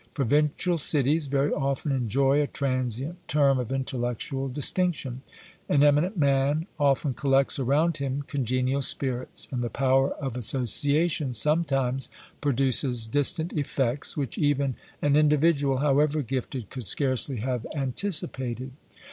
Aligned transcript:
Provincial 0.15 0.79
cities 0.79 1.27
very 1.27 1.51
often 1.51 1.91
enjoy 1.91 2.41
a 2.41 2.47
transient 2.47 3.17
term 3.27 3.59
of 3.59 3.71
intellectual 3.71 4.49
distinction. 4.49 5.21
An 5.69 5.83
eminent 5.83 6.17
man 6.17 6.65
often 6.79 7.13
collects 7.13 7.59
around 7.59 7.97
him 7.97 8.23
congenial 8.23 8.81
spirits, 8.81 9.47
and 9.51 9.63
the 9.63 9.69
power 9.69 10.09
of 10.15 10.35
association 10.35 11.35
sometimes 11.35 12.09
produces 12.41 13.05
distant 13.05 13.53
effects 13.53 14.17
which 14.17 14.39
even 14.39 14.73
an 15.03 15.15
individual, 15.15 15.77
however 15.77 16.23
gifted, 16.23 16.71
could 16.71 16.85
scarcely 16.85 17.37
have 17.37 17.63
anticipated. 17.75 18.71